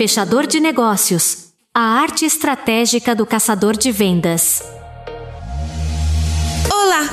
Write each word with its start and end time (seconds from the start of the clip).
Fechador 0.00 0.46
de 0.46 0.60
negócios. 0.60 1.48
A 1.74 2.00
arte 2.00 2.24
estratégica 2.24 3.14
do 3.14 3.26
caçador 3.26 3.76
de 3.76 3.92
vendas. 3.92 4.62
Olá! 6.72 7.06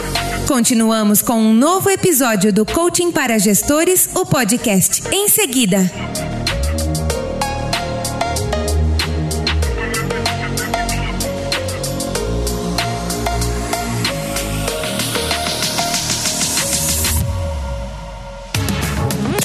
Continuamos 0.48 1.22
com 1.22 1.38
um 1.38 1.54
novo 1.54 1.90
episódio 1.90 2.54
do 2.54 2.66
Coaching 2.66 3.12
para 3.12 3.38
Gestores, 3.40 4.16
o 4.16 4.26
podcast. 4.26 5.04
Em 5.14 5.28
seguida. 5.28 5.80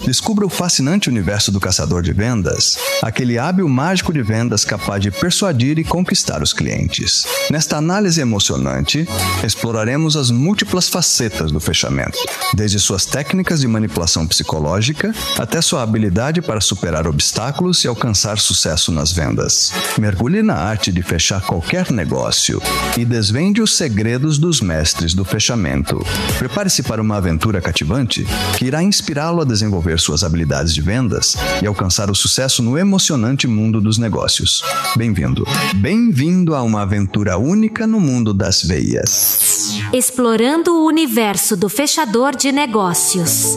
Descubra 0.04 0.44
o 0.44 0.48
fascinante 0.48 1.08
universo 1.08 1.52
do 1.52 1.60
caçador 1.60 2.02
de 2.02 2.12
vendas, 2.12 2.76
aquele 3.00 3.38
hábil 3.38 3.68
mágico 3.68 4.12
de 4.12 4.20
vendas 4.20 4.64
capaz 4.64 5.00
de 5.00 5.12
persuadir 5.12 5.78
e 5.78 5.84
conquistar 5.84 6.42
os 6.42 6.52
clientes. 6.52 7.24
Nesta 7.48 7.76
análise 7.76 8.20
emocionante, 8.20 9.06
exploraremos 9.44 10.16
as 10.16 10.30
múltiplas 10.30 10.88
facetas 10.88 11.52
do 11.52 11.60
fechamento, 11.60 12.18
desde 12.52 12.80
suas 12.80 13.06
técnicas 13.06 13.60
de 13.60 13.68
manipulação 13.68 14.26
psicológica 14.26 15.14
até 15.38 15.60
sua 15.60 15.82
habilidade 15.82 16.42
para 16.42 16.60
superar 16.60 17.06
obstáculos 17.06 17.84
e 17.84 17.88
alcançar 17.88 18.38
sucesso 18.38 18.90
nas 18.90 19.12
vendas. 19.12 19.72
Mergulhe 19.96 20.42
na 20.42 20.54
arte 20.54 20.90
de 20.90 21.02
fechar 21.02 21.42
qualquer 21.42 21.92
negócio 21.92 22.60
e 22.98 23.04
desvende 23.04 23.62
os 23.62 23.76
segredos 23.76 24.36
dos 24.36 24.60
mestres 24.60 25.14
do 25.14 25.24
fechamento. 25.24 26.04
Prepare-se 26.38 26.82
para 26.82 27.00
uma 27.00 27.18
aventura 27.18 27.60
cativante 27.60 28.26
que 28.58 28.64
irá 28.64 28.82
inspirá-lo 28.82 29.42
a 29.42 29.44
desenvolver 29.44 29.91
suas 30.00 30.22
habilidades 30.22 30.72
de 30.72 30.80
vendas 30.80 31.36
e 31.60 31.66
alcançar 31.66 32.10
o 32.10 32.14
sucesso 32.14 32.62
no 32.62 32.78
emocionante 32.78 33.46
mundo 33.46 33.80
dos 33.80 33.98
negócios. 33.98 34.62
Bem-vindo. 34.96 35.44
Bem-vindo 35.74 36.54
a 36.54 36.62
uma 36.62 36.82
aventura 36.82 37.36
única 37.36 37.86
no 37.86 38.00
mundo 38.00 38.32
das 38.32 38.62
veias. 38.62 39.72
Explorando 39.92 40.72
o 40.72 40.86
universo 40.86 41.56
do 41.56 41.68
fechador 41.68 42.36
de 42.36 42.52
negócios. 42.52 43.56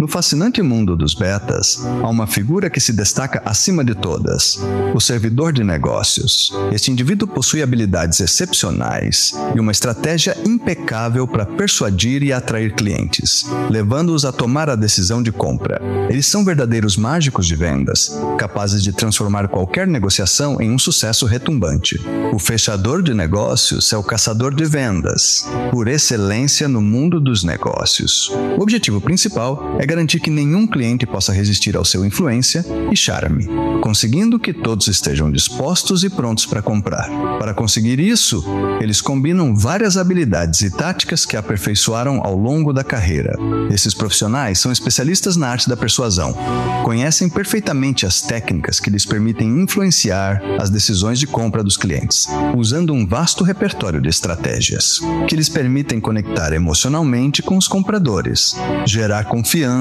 No 0.00 0.08
fascinante 0.08 0.62
mundo 0.62 0.96
dos 0.96 1.12
betas, 1.12 1.78
há 2.02 2.08
uma 2.08 2.26
figura 2.26 2.70
que 2.70 2.80
se 2.80 2.90
destaca 2.90 3.42
acima 3.44 3.84
de 3.84 3.94
todas: 3.94 4.58
o 4.94 4.98
servidor 4.98 5.52
de 5.52 5.62
negócios. 5.62 6.50
Este 6.72 6.90
indivíduo 6.90 7.28
possui 7.28 7.62
habilidades 7.62 8.18
excepcionais 8.18 9.34
e 9.54 9.60
uma 9.60 9.72
estratégia 9.72 10.34
impecável 10.46 11.28
para 11.28 11.44
persuadir 11.44 12.22
e 12.22 12.32
atrair 12.32 12.74
clientes, 12.74 13.44
levando-os 13.68 14.24
a 14.24 14.32
tomar 14.32 14.70
a 14.70 14.74
decisão 14.74 15.22
de 15.22 15.30
compra. 15.30 15.78
Eles 16.08 16.24
são 16.24 16.46
verdadeiros 16.46 16.96
mágicos 16.96 17.46
de 17.46 17.54
vendas, 17.54 18.10
capazes 18.38 18.82
de 18.82 18.94
transformar 18.94 19.48
qualquer 19.48 19.86
negociação 19.86 20.62
em 20.62 20.70
um 20.70 20.78
sucesso 20.78 21.26
retumbante. 21.26 22.00
O 22.32 22.38
fechador 22.38 23.02
de 23.02 23.12
negócios 23.12 23.92
é 23.92 23.98
o 23.98 24.02
caçador 24.02 24.54
de 24.54 24.64
vendas, 24.64 25.46
por 25.70 25.88
excelência 25.88 26.66
no 26.66 26.80
mundo 26.80 27.20
dos 27.20 27.44
negócios. 27.44 28.30
O 28.56 28.62
objetivo 28.62 28.98
principal 28.98 29.76
é 29.78 29.89
garantir 29.90 30.20
que 30.20 30.30
nenhum 30.30 30.68
cliente 30.68 31.04
possa 31.04 31.32
resistir 31.32 31.76
ao 31.76 31.84
seu 31.84 32.04
influência 32.04 32.64
e 32.92 32.96
charme, 32.96 33.48
conseguindo 33.82 34.38
que 34.38 34.52
todos 34.52 34.86
estejam 34.86 35.32
dispostos 35.32 36.04
e 36.04 36.08
prontos 36.08 36.46
para 36.46 36.62
comprar. 36.62 37.08
Para 37.40 37.52
conseguir 37.52 37.98
isso, 37.98 38.44
eles 38.80 39.00
combinam 39.00 39.52
várias 39.52 39.96
habilidades 39.96 40.60
e 40.62 40.70
táticas 40.70 41.26
que 41.26 41.36
aperfeiçoaram 41.36 42.20
ao 42.22 42.36
longo 42.36 42.72
da 42.72 42.84
carreira. 42.84 43.36
Esses 43.68 43.92
profissionais 43.92 44.60
são 44.60 44.70
especialistas 44.70 45.34
na 45.34 45.48
arte 45.48 45.68
da 45.68 45.76
persuasão, 45.76 46.36
conhecem 46.84 47.28
perfeitamente 47.28 48.06
as 48.06 48.20
técnicas 48.20 48.78
que 48.78 48.90
lhes 48.90 49.04
permitem 49.04 49.60
influenciar 49.60 50.40
as 50.60 50.70
decisões 50.70 51.18
de 51.18 51.26
compra 51.26 51.64
dos 51.64 51.76
clientes, 51.76 52.28
usando 52.56 52.92
um 52.92 53.04
vasto 53.04 53.42
repertório 53.42 54.00
de 54.00 54.08
estratégias 54.08 55.00
que 55.26 55.34
lhes 55.34 55.48
permitem 55.48 55.98
conectar 55.98 56.52
emocionalmente 56.52 57.42
com 57.42 57.56
os 57.56 57.66
compradores, 57.66 58.54
gerar 58.86 59.24
confiança 59.24 59.79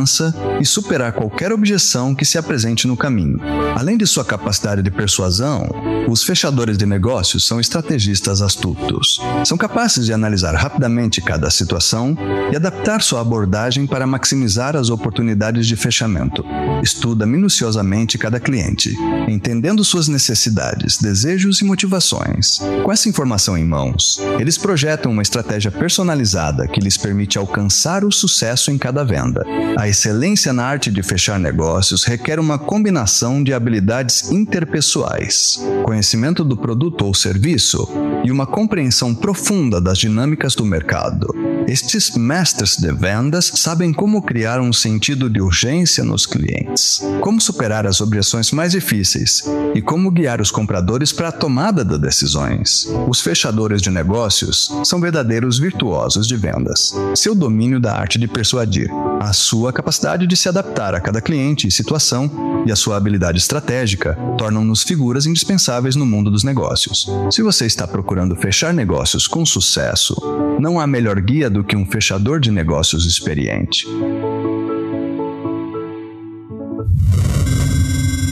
e 0.60 0.66
superar 0.66 1.14
qualquer 1.14 1.52
objeção 1.52 2.14
que 2.14 2.26
se 2.26 2.38
apresente 2.38 2.88
no 2.88 2.98
caminho. 2.98 3.40
Além 3.76 3.98
de 3.98 4.06
sua 4.06 4.26
capacidade 4.26 4.82
de 4.82 4.92
persuasão, 4.92 5.70
os 6.08 6.24
fechadores 6.24 6.78
de 6.78 6.86
negócios 6.86 7.46
são 7.46 7.60
estrategistas 7.60 8.42
astutos. 8.42 9.20
São 9.46 9.58
capazes 9.58 10.06
de 10.06 10.14
analisar 10.14 10.56
rapidamente 10.56 11.22
cada 11.22 11.50
situação 11.50 12.18
e 12.52 12.56
adaptar 12.56 13.02
sua 13.02 13.22
abordagem 13.22 13.86
para 13.86 14.08
maximizar 14.08 14.76
as 14.76 14.90
oportunidades 14.90 15.68
de 15.68 15.76
fechamento. 15.76 16.44
Estuda 16.82 17.26
minuciosamente 17.26 18.18
cada 18.18 18.40
cliente, 18.40 18.94
entendendo 19.28 19.84
suas 19.84 20.08
necessidades, 20.08 20.98
desejos 20.98 21.62
e 21.62 21.66
motivações. 21.66 22.60
Com 22.84 22.92
essa 22.92 23.10
informação 23.10 23.58
em 23.58 23.66
mãos, 23.66 24.20
eles 24.40 24.58
projetam 24.58 25.12
uma 25.12 25.22
estratégia 25.22 25.72
personalizada 25.72 26.68
que 26.68 26.80
lhes 26.80 26.98
permite 26.98 27.38
alcançar 27.38 28.04
o 28.04 28.12
sucesso 28.12 28.72
em 28.72 28.78
cada 28.78 29.04
venda. 29.04 29.44
A 29.78 29.88
excelência 29.90 30.54
na 30.54 30.66
arte 30.66 30.92
de 30.92 31.02
fechar 31.02 31.40
negócios 31.40 32.04
requer 32.04 32.40
uma 32.40 32.60
combinação 32.60 33.44
de 33.44 33.54
habilidades 33.54 34.32
interpessoais, 34.32 35.60
conhecimento 35.84 36.44
do 36.44 36.56
produto 36.56 37.06
ou 37.06 37.14
serviço 37.14 37.90
e 38.24 38.32
uma 38.32 38.46
compreensão 38.46 39.16
profunda 39.16 39.82
das 39.82 39.98
dinâmicas 39.98 40.54
do 40.54 40.64
mercado. 40.64 41.34
Estes 41.68 42.12
mestres 42.16 42.78
de 42.78 42.92
vendas 42.92 43.52
sabem 43.56 43.94
como 43.94 44.22
criar 44.22 44.60
um 44.60 44.74
sentido 44.74 45.30
de 45.30 45.42
urgência 45.42 46.04
nos 46.04 46.26
clientes, 46.26 47.02
como 47.22 47.40
superar 47.40 47.86
as 47.86 48.02
objeções 48.02 48.52
mais 48.52 48.72
difíceis 48.72 49.44
e 49.76 49.82
como 49.82 50.12
guiar 50.12 50.42
os 50.42 50.52
compradores 50.52 51.12
para 51.12 51.30
a 51.30 51.32
tomada 51.32 51.86
de 51.86 51.98
decisões. 51.98 52.88
Os 53.08 53.22
fechadores 53.22 53.82
de 53.82 53.90
negócios 53.90 54.72
são 54.84 55.00
verdadeiros 55.00 55.60
virtuosos 55.60 56.28
de 56.28 56.36
vendas. 56.36 56.94
Seu 57.16 57.36
domínio 57.36 57.80
da 57.80 57.94
arte 57.94 58.18
de 58.18 58.28
persuadir, 58.28 58.90
a 59.20 59.34
sua 59.34 59.74
capacidade 59.74 60.26
de 60.26 60.36
se 60.36 60.48
adaptar 60.48 60.96
a 60.96 61.02
cada 61.02 61.22
cliente 61.22 61.68
e 61.68 61.72
situação 61.72 62.32
e 62.66 62.72
a 62.72 62.76
sua 62.76 62.98
habilidade 62.98 63.38
estratégica 63.38 64.18
tornam-nos 64.38 64.84
figuras 64.84 65.26
indispensáveis 65.26 65.96
no 65.96 66.06
mundo 66.06 66.32
dos 66.32 66.44
negócios. 66.44 67.08
Se 67.32 67.42
você 67.42 67.66
está 67.66 67.88
procurando 67.88 68.36
fechar 68.36 68.74
negócios 68.74 69.28
com 69.28 69.46
sucesso, 69.46 70.16
não 70.60 70.80
há 70.80 70.88
melhor 70.88 71.20
guia 71.22 71.50
do 71.50 71.59
que 71.64 71.76
um 71.76 71.86
fechador 71.86 72.40
de 72.40 72.52
negócios 72.52 73.06
experiente. 73.06 73.86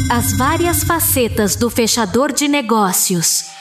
As 0.09 0.33
várias 0.33 0.83
facetas 0.83 1.55
do 1.55 1.69
fechador 1.69 2.31
de 2.31 2.47
negócios. 2.47 3.56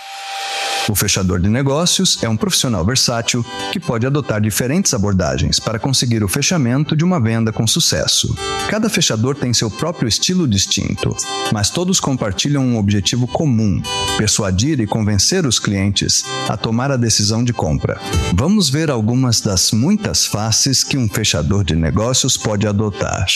O 0.88 0.94
fechador 0.94 1.40
de 1.40 1.48
negócios 1.48 2.22
é 2.22 2.28
um 2.28 2.36
profissional 2.36 2.84
versátil 2.84 3.44
que 3.72 3.80
pode 3.80 4.06
adotar 4.06 4.40
diferentes 4.40 4.94
abordagens 4.94 5.58
para 5.58 5.80
conseguir 5.80 6.22
o 6.22 6.28
fechamento 6.28 6.94
de 6.94 7.04
uma 7.04 7.20
venda 7.20 7.52
com 7.52 7.66
sucesso. 7.66 8.32
Cada 8.68 8.88
fechador 8.88 9.34
tem 9.34 9.52
seu 9.52 9.68
próprio 9.68 10.08
estilo 10.08 10.46
distinto, 10.46 11.16
mas 11.52 11.70
todos 11.70 11.98
compartilham 11.98 12.64
um 12.64 12.78
objetivo 12.78 13.26
comum: 13.26 13.82
persuadir 14.16 14.78
e 14.78 14.86
convencer 14.86 15.44
os 15.44 15.58
clientes 15.58 16.24
a 16.48 16.56
tomar 16.56 16.92
a 16.92 16.96
decisão 16.96 17.42
de 17.42 17.52
compra. 17.52 18.00
Vamos 18.34 18.68
ver 18.68 18.88
algumas 18.88 19.40
das 19.40 19.72
muitas 19.72 20.24
faces 20.24 20.84
que 20.84 20.96
um 20.96 21.08
fechador 21.08 21.64
de 21.64 21.74
negócios 21.74 22.36
pode 22.36 22.66
adotar. 22.66 23.26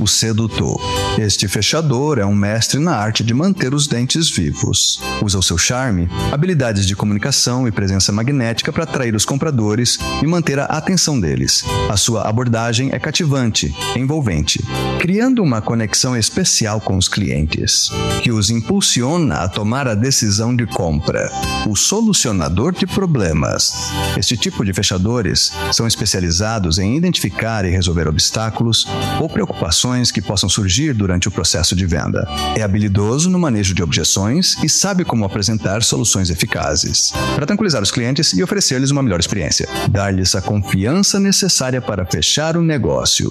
O 0.00 0.06
sedutor. 0.06 0.80
Este 1.18 1.48
fechador 1.48 2.18
é 2.18 2.24
um 2.24 2.34
mestre 2.34 2.78
na 2.78 2.96
arte 2.96 3.24
de 3.24 3.34
manter 3.34 3.74
os 3.74 3.86
dentes 3.86 4.30
vivos. 4.30 5.00
Usa 5.20 5.38
o 5.38 5.42
seu 5.42 5.58
charme, 5.58 6.08
habilidades 6.30 6.86
de 6.86 6.91
de 6.92 6.96
comunicação 6.96 7.66
e 7.66 7.72
presença 7.72 8.12
magnética 8.12 8.70
para 8.70 8.84
atrair 8.84 9.14
os 9.14 9.24
compradores 9.24 9.98
e 10.22 10.26
manter 10.26 10.58
a 10.58 10.66
atenção 10.66 11.18
deles. 11.18 11.64
A 11.88 11.96
sua 11.96 12.28
abordagem 12.28 12.90
é 12.92 12.98
cativante, 12.98 13.74
envolvente, 13.96 14.62
criando 15.00 15.42
uma 15.42 15.62
conexão 15.62 16.14
especial 16.14 16.82
com 16.82 16.98
os 16.98 17.08
clientes, 17.08 17.90
que 18.22 18.30
os 18.30 18.50
impulsiona 18.50 19.36
a 19.36 19.48
tomar 19.48 19.88
a 19.88 19.94
decisão 19.94 20.54
de 20.54 20.66
compra. 20.66 21.32
O 21.66 21.74
solucionador 21.74 22.72
de 22.74 22.86
problemas. 22.86 23.72
Este 24.18 24.36
tipo 24.36 24.62
de 24.62 24.74
fechadores 24.74 25.50
são 25.72 25.86
especializados 25.86 26.78
em 26.78 26.94
identificar 26.94 27.64
e 27.64 27.70
resolver 27.70 28.06
obstáculos 28.06 28.86
ou 29.18 29.30
preocupações 29.30 30.10
que 30.10 30.20
possam 30.20 30.48
surgir 30.48 30.92
durante 30.92 31.26
o 31.26 31.30
processo 31.30 31.74
de 31.74 31.86
venda. 31.86 32.28
É 32.54 32.62
habilidoso 32.62 33.30
no 33.30 33.38
manejo 33.38 33.74
de 33.74 33.82
objeções 33.82 34.62
e 34.62 34.68
sabe 34.68 35.06
como 35.06 35.24
apresentar 35.24 35.82
soluções 35.82 36.28
eficazes 36.28 36.81
eficazes, 36.82 37.12
para 37.34 37.46
tranquilizar 37.46 37.82
os 37.82 37.90
clientes 37.90 38.32
e 38.32 38.42
oferecer-lhes 38.42 38.90
uma 38.90 39.02
melhor 39.02 39.20
experiência. 39.20 39.68
Dar-lhes 39.88 40.34
a 40.34 40.42
confiança 40.42 41.18
necessária 41.18 41.80
para 41.80 42.04
fechar 42.04 42.56
o 42.56 42.62
negócio. 42.62 43.30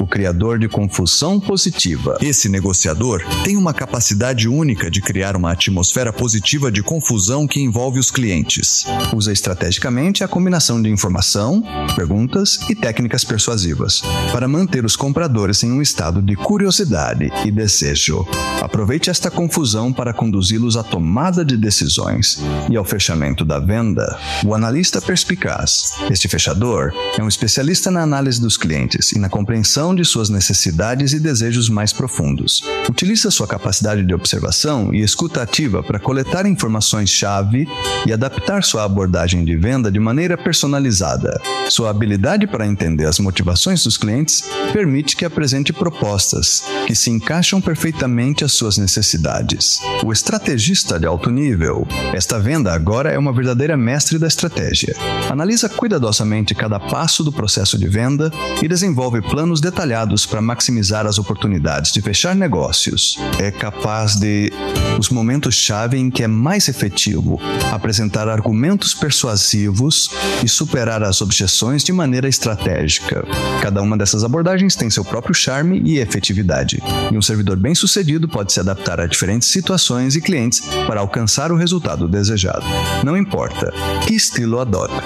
O 0.00 0.06
criador 0.06 0.58
de 0.58 0.68
confusão 0.68 1.38
positiva. 1.40 2.18
Esse 2.20 2.48
negociador 2.48 3.22
tem 3.44 3.56
uma 3.56 3.74
capacidade 3.74 4.48
única 4.48 4.90
de 4.90 5.00
criar 5.00 5.36
uma 5.36 5.52
atmosfera 5.52 6.12
positiva 6.12 6.70
de 6.70 6.82
confusão 6.82 7.46
que 7.46 7.60
envolve 7.60 7.98
os 7.98 8.10
clientes. 8.10 8.84
Usa 9.14 9.32
estrategicamente 9.32 10.24
a 10.24 10.28
combinação 10.28 10.80
de 10.80 10.88
informação, 10.88 11.62
perguntas 11.94 12.58
e 12.68 12.74
técnicas 12.74 13.24
persuasivas 13.24 14.02
para 14.32 14.48
manter 14.48 14.84
os 14.84 14.96
compradores 14.96 15.62
em 15.62 15.72
um 15.72 15.82
estado 15.82 16.22
de 16.22 16.34
curiosidade 16.36 17.30
e 17.44 17.50
desejo. 17.50 18.26
Aproveite 18.60 19.10
esta 19.10 19.30
confusão 19.30 19.92
para 19.92 20.12
conduzi-los 20.12 20.76
à 20.76 20.82
tomada 20.82 21.44
de 21.44 21.56
decisões 21.56 22.40
e 22.68 22.76
ao 22.76 22.84
fechamento 22.90 23.44
da 23.44 23.60
venda. 23.60 24.18
O 24.44 24.52
analista 24.52 25.00
perspicaz. 25.00 25.92
Este 26.10 26.28
fechador 26.28 26.92
é 27.16 27.22
um 27.22 27.28
especialista 27.28 27.90
na 27.90 28.02
análise 28.02 28.40
dos 28.40 28.56
clientes 28.56 29.12
e 29.12 29.18
na 29.18 29.28
compreensão 29.28 29.94
de 29.94 30.04
suas 30.04 30.28
necessidades 30.28 31.12
e 31.12 31.20
desejos 31.20 31.68
mais 31.68 31.92
profundos. 31.92 32.62
Utiliza 32.88 33.30
sua 33.30 33.46
capacidade 33.46 34.02
de 34.02 34.12
observação 34.12 34.92
e 34.92 35.00
escuta 35.00 35.40
ativa 35.40 35.82
para 35.82 36.00
coletar 36.00 36.46
informações-chave 36.46 37.68
e 38.04 38.12
adaptar 38.12 38.64
sua 38.64 38.82
abordagem 38.84 39.44
de 39.44 39.56
venda 39.56 39.90
de 39.90 40.00
maneira 40.00 40.36
personalizada. 40.36 41.40
Sua 41.68 41.90
habilidade 41.90 42.48
para 42.48 42.66
entender 42.66 43.06
as 43.06 43.20
motivações 43.20 43.84
dos 43.84 43.96
clientes 43.96 44.42
permite 44.72 45.14
que 45.14 45.24
apresente 45.24 45.72
propostas 45.72 46.64
que 46.86 46.94
se 46.94 47.10
encaixam 47.10 47.60
perfeitamente 47.60 48.44
às 48.44 48.52
suas 48.52 48.76
necessidades. 48.76 49.78
O 50.04 50.12
estrategista 50.12 50.98
de 50.98 51.06
alto 51.06 51.30
nível. 51.30 51.86
Esta 52.12 52.38
venda 52.40 52.79
agora 52.80 53.10
é 53.10 53.18
uma 53.18 53.30
verdadeira 53.30 53.76
mestre 53.76 54.18
da 54.18 54.26
estratégia. 54.26 54.96
Analisa 55.28 55.68
cuidadosamente 55.68 56.54
cada 56.54 56.80
passo 56.80 57.22
do 57.22 57.30
processo 57.30 57.78
de 57.78 57.86
venda 57.86 58.32
e 58.62 58.66
desenvolve 58.66 59.20
planos 59.20 59.60
detalhados 59.60 60.24
para 60.24 60.40
maximizar 60.40 61.06
as 61.06 61.18
oportunidades 61.18 61.92
de 61.92 62.00
fechar 62.00 62.34
negócios. 62.34 63.18
É 63.38 63.50
capaz 63.50 64.16
de, 64.16 64.50
os 64.98 65.10
momentos-chave 65.10 65.98
em 65.98 66.10
que 66.10 66.22
é 66.22 66.26
mais 66.26 66.68
efetivo, 66.68 67.38
apresentar 67.70 68.28
argumentos 68.28 68.94
persuasivos 68.94 70.10
e 70.42 70.48
superar 70.48 71.02
as 71.02 71.20
objeções 71.20 71.84
de 71.84 71.92
maneira 71.92 72.28
estratégica. 72.28 73.26
Cada 73.60 73.82
uma 73.82 73.96
dessas 73.96 74.24
abordagens 74.24 74.74
tem 74.74 74.88
seu 74.88 75.04
próprio 75.04 75.34
charme 75.34 75.82
e 75.84 75.98
efetividade, 75.98 76.82
e 77.12 77.18
um 77.18 77.22
servidor 77.22 77.58
bem-sucedido 77.58 78.26
pode 78.26 78.54
se 78.54 78.60
adaptar 78.60 79.00
a 79.00 79.06
diferentes 79.06 79.48
situações 79.48 80.16
e 80.16 80.20
clientes 80.22 80.60
para 80.86 81.00
alcançar 81.00 81.52
o 81.52 81.56
resultado 81.56 82.08
desejado. 82.08 82.69
Não 83.04 83.16
importa 83.16 83.72
que 84.06 84.14
estilo 84.14 84.60
adota. 84.60 85.02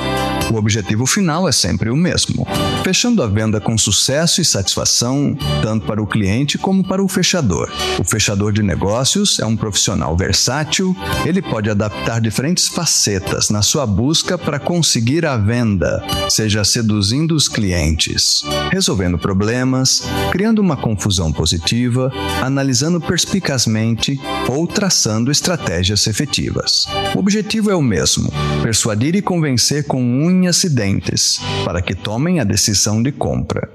O 0.52 0.56
objetivo 0.56 1.06
final 1.06 1.49
é 1.49 1.52
sempre 1.52 1.90
o 1.90 1.96
mesmo: 1.96 2.46
fechando 2.82 3.22
a 3.22 3.26
venda 3.26 3.61
com 3.61 3.78
sucesso 3.78 4.40
e 4.40 4.44
satisfação, 4.44 5.37
tanto 5.62 5.87
para 5.87 6.02
o 6.02 6.06
cliente 6.06 6.58
como 6.58 6.82
para 6.82 7.02
o 7.02 7.08
fechador. 7.08 7.70
O 7.99 8.05
fechador 8.05 8.52
de 8.52 8.62
negócios 8.62 9.38
é 9.38 9.46
um 9.46 9.56
profissional 9.56 10.16
versátil, 10.16 10.94
ele 11.25 11.40
pode 11.40 11.70
adaptar 11.70 12.20
diferentes 12.20 12.69
facetas 12.69 13.49
na 13.49 13.62
sua 13.62 13.87
busca 13.87 14.37
para 14.37 14.58
conseguir 14.58 15.25
a 15.25 15.37
venda, 15.37 16.05
seja 16.28 16.64
seduzindo 16.64 17.34
os 17.34 17.49
clientes, 17.49 18.43
resolvendo 18.70 19.19
problemas, 19.19 20.02
criando 20.32 20.58
uma 20.58 20.76
confusão 20.76 21.32
positiva, 21.32 22.12
analisando 22.43 23.00
perspicazmente 23.00 24.20
ou 24.49 24.66
traçando 24.66 25.31
estratégias 25.31 26.06
efetivas. 26.06 26.87
O 27.14 27.20
objetivo 27.20 27.44
é 27.70 27.75
o 27.75 27.82
mesmo: 27.82 28.32
persuadir 28.62 29.14
e 29.14 29.23
convencer 29.23 29.87
com 29.87 30.02
unhas 30.02 30.64
e 30.64 30.69
dentes 30.69 31.41
para 31.64 31.81
que 31.81 31.94
tomem 31.94 32.41
a 32.41 32.44
decisão 32.44 33.02
de 33.02 33.12
compra. 33.12 33.70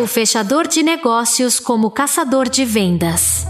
O 0.00 0.06
fechador 0.06 0.66
de 0.68 0.82
negócios 0.82 1.58
como 1.58 1.90
caçador 1.90 2.48
de 2.48 2.64
vendas. 2.64 3.46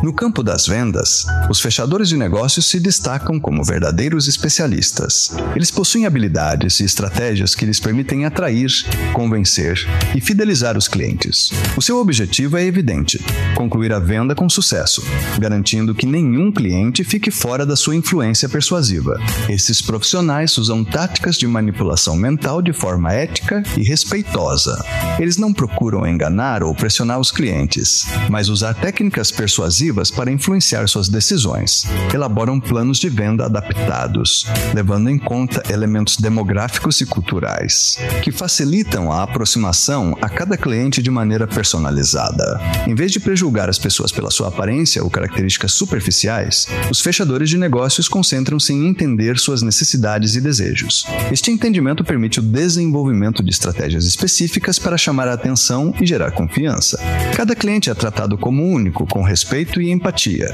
No 0.00 0.12
campo 0.12 0.44
das 0.44 0.64
vendas, 0.64 1.26
os 1.50 1.60
fechadores 1.60 2.08
de 2.08 2.16
negócios 2.16 2.66
se 2.66 2.78
destacam 2.78 3.40
como 3.40 3.64
verdadeiros 3.64 4.28
especialistas. 4.28 5.32
Eles 5.56 5.72
possuem 5.72 6.06
habilidades 6.06 6.78
e 6.78 6.84
estratégias 6.84 7.52
que 7.52 7.66
lhes 7.66 7.80
permitem 7.80 8.24
atrair, 8.24 8.70
convencer 9.12 9.88
e 10.14 10.20
fidelizar 10.20 10.78
os 10.78 10.86
clientes. 10.86 11.50
O 11.76 11.82
seu 11.82 11.98
objetivo 11.98 12.56
é 12.56 12.64
evidente: 12.64 13.20
concluir 13.56 13.92
a 13.92 13.98
venda 13.98 14.36
com 14.36 14.48
sucesso, 14.48 15.02
garantindo 15.36 15.94
que 15.94 16.06
nenhum 16.06 16.52
cliente 16.52 17.02
fique 17.02 17.32
fora 17.32 17.66
da 17.66 17.74
sua 17.74 17.96
influência 17.96 18.48
persuasiva. 18.48 19.20
Esses 19.48 19.82
profissionais 19.82 20.56
usam 20.58 20.84
táticas 20.84 21.36
de 21.36 21.46
manipulação 21.48 22.14
mental 22.14 22.62
de 22.62 22.72
forma 22.72 23.12
ética 23.12 23.64
e 23.76 23.82
respeitosa. 23.82 24.80
Eles 25.18 25.36
não 25.36 25.52
procuram 25.52 26.06
enganar 26.06 26.62
ou 26.62 26.72
pressionar 26.72 27.18
os 27.18 27.32
clientes, 27.32 28.06
mas 28.30 28.48
usar 28.48 28.74
técnicas 28.74 29.32
persuasivas 29.32 29.87
para 30.10 30.30
influenciar 30.30 30.86
suas 30.88 31.08
decisões. 31.08 31.84
Elaboram 32.12 32.60
planos 32.60 32.98
de 32.98 33.08
venda 33.08 33.46
adaptados, 33.46 34.46
levando 34.74 35.08
em 35.08 35.18
conta 35.18 35.62
elementos 35.72 36.16
demográficos 36.16 37.00
e 37.00 37.06
culturais, 37.06 37.98
que 38.22 38.30
facilitam 38.30 39.10
a 39.10 39.22
aproximação 39.22 40.16
a 40.20 40.28
cada 40.28 40.56
cliente 40.56 41.02
de 41.02 41.10
maneira 41.10 41.46
personalizada. 41.46 42.60
Em 42.86 42.94
vez 42.94 43.10
de 43.12 43.20
prejulgar 43.20 43.68
as 43.68 43.78
pessoas 43.78 44.12
pela 44.12 44.30
sua 44.30 44.48
aparência 44.48 45.02
ou 45.02 45.10
características 45.10 45.72
superficiais, 45.72 46.66
os 46.90 47.00
fechadores 47.00 47.48
de 47.48 47.56
negócios 47.58 48.08
concentram-se 48.08 48.72
em 48.72 48.86
entender 48.86 49.38
suas 49.38 49.62
necessidades 49.62 50.34
e 50.34 50.40
desejos. 50.40 51.04
Este 51.32 51.50
entendimento 51.50 52.04
permite 52.04 52.40
o 52.40 52.42
desenvolvimento 52.42 53.42
de 53.42 53.50
estratégias 53.50 54.04
específicas 54.04 54.78
para 54.78 54.98
chamar 54.98 55.28
a 55.28 55.34
atenção 55.34 55.94
e 56.00 56.06
gerar 56.06 56.32
confiança. 56.32 56.98
Cada 57.34 57.56
cliente 57.56 57.90
é 57.90 57.94
tratado 57.94 58.36
como 58.36 58.64
único, 58.64 59.06
com 59.06 59.22
respeito 59.22 59.77
e 59.80 59.90
empatia. 59.90 60.48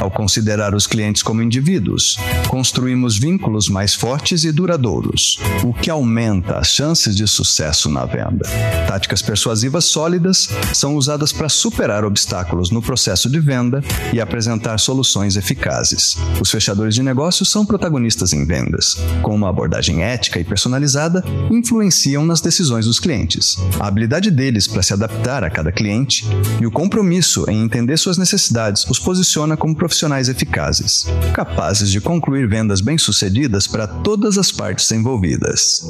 Ao 0.00 0.10
considerar 0.10 0.74
os 0.74 0.86
clientes 0.86 1.22
como 1.22 1.42
indivíduos, 1.42 2.18
construímos 2.48 3.18
vínculos 3.18 3.68
mais 3.68 3.94
fortes 3.94 4.44
e 4.44 4.52
duradouros, 4.52 5.38
o 5.64 5.72
que 5.72 5.90
aumenta 5.90 6.58
as 6.58 6.68
chances 6.68 7.16
de 7.16 7.26
sucesso 7.26 7.88
na 7.88 8.04
venda. 8.04 8.48
Táticas 8.86 9.22
persuasivas 9.22 9.84
sólidas 9.86 10.48
são 10.74 10.96
usadas 10.96 11.32
para 11.32 11.48
superar 11.48 12.04
obstáculos 12.04 12.70
no 12.70 12.82
processo 12.82 13.28
de 13.30 13.40
venda 13.40 13.82
e 14.12 14.20
apresentar 14.20 14.78
soluções 14.78 15.36
eficazes. 15.36 16.16
Os 16.40 16.50
fechadores 16.50 16.94
de 16.94 17.02
negócios 17.02 17.50
são 17.50 17.64
protagonistas 17.64 18.32
em 18.32 18.44
vendas. 18.44 18.96
Com 19.22 19.34
uma 19.34 19.48
abordagem 19.48 20.02
ética 20.02 20.38
e 20.38 20.44
personalizada, 20.44 21.24
influenciam 21.50 22.24
nas 22.24 22.40
decisões 22.40 22.86
dos 22.86 23.00
clientes. 23.00 23.56
A 23.80 23.86
habilidade 23.86 24.30
deles 24.30 24.66
para 24.66 24.82
se 24.82 24.92
adaptar 24.92 25.42
a 25.42 25.50
cada 25.50 25.72
cliente 25.72 26.24
e 26.60 26.66
o 26.66 26.70
compromisso 26.70 27.44
em 27.48 27.62
entender 27.62 27.96
suas 27.96 28.18
necessidades 28.18 28.65
os 28.88 28.98
posiciona 28.98 29.56
como 29.56 29.74
profissionais 29.74 30.28
eficazes, 30.28 31.06
capazes 31.34 31.90
de 31.90 32.00
concluir 32.00 32.48
vendas 32.48 32.80
bem-sucedidas 32.80 33.66
para 33.66 33.86
todas 33.86 34.38
as 34.38 34.50
partes 34.52 34.90
envolvidas. 34.90 35.82